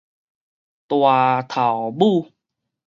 [0.87, 2.31] 大頭拇